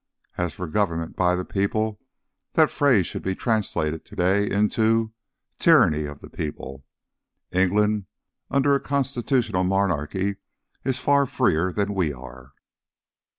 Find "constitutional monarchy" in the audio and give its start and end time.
8.79-10.37